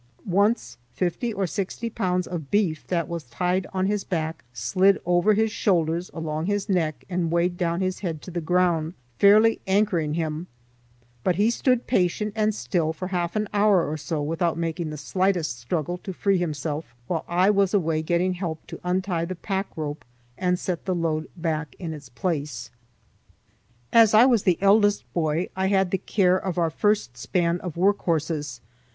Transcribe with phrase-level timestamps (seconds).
[0.25, 5.35] Once fifty or sixty pounds of beef that was tied on his back slid over
[5.35, 10.15] his shoulders along his neck and weighed down his head to the ground, fairly anchoring
[10.15, 10.47] him;
[11.23, 14.97] but he stood patient and still for half an hour or so without making the
[14.97, 19.67] slightest struggle to free himself, while I was away getting help to untie the pack
[19.75, 20.03] rope
[20.35, 22.71] and set the load back in its place.
[23.93, 27.77] As I was the eldest boy I had the care of our first span of
[27.77, 28.61] work horses.